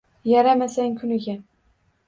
Yaramasang 0.29 0.97
kuniga. 1.03 1.35